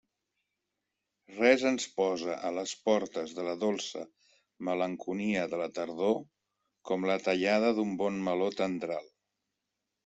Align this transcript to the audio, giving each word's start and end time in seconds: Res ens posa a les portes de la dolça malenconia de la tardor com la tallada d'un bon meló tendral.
Res 1.39 1.65
ens 1.71 1.85
posa 1.99 2.37
a 2.49 2.51
les 2.55 2.73
portes 2.87 3.35
de 3.41 3.45
la 3.49 3.53
dolça 3.65 4.03
malenconia 4.71 5.47
de 5.53 5.63
la 5.65 5.71
tardor 5.79 6.19
com 6.91 7.09
la 7.13 7.23
tallada 7.29 7.73
d'un 7.81 7.97
bon 8.05 8.21
meló 8.31 8.51
tendral. 8.65 9.11